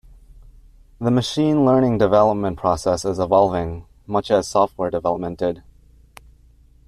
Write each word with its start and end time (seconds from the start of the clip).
The 0.99 1.11
machine 1.11 1.63
learning 1.63 1.99
development 1.99 2.57
process 2.57 3.05
is 3.05 3.19
evolving 3.19 3.85
much 4.07 4.31
as 4.31 4.47
software 4.47 4.89
development 4.89 5.37
did. 5.37 5.61